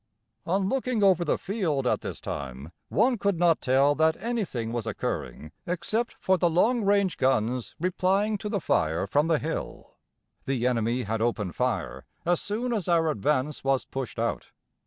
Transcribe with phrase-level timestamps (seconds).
[0.47, 4.87] On looking over the field at this time one could not tell that anything was
[4.87, 9.97] occurring except for the long range guns replying to the fire from the hill.
[10.45, 14.49] The enemy had opened fire as soon as our advance was pushed out.